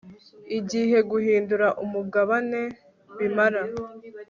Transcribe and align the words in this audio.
igihe 0.57 0.97
guhindura 1.11 1.67
umugabane 1.83 2.61
bimara 3.17 3.61